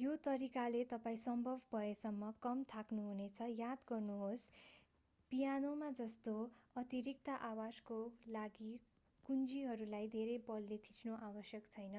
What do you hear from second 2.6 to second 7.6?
थाक्नुहुनेछ याद गर्नुहोस् पियानोमा जस्तो अतिरिक्त